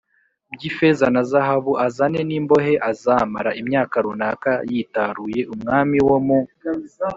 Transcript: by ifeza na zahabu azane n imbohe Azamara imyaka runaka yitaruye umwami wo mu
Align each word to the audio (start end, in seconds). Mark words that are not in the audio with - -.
by 0.53 0.61
ifeza 0.69 1.05
na 1.13 1.21
zahabu 1.31 1.71
azane 1.85 2.19
n 2.27 2.31
imbohe 2.39 2.73
Azamara 2.89 3.51
imyaka 3.61 3.95
runaka 4.05 4.51
yitaruye 4.71 5.41
umwami 5.53 5.97
wo 6.07 6.17
mu 6.25 6.39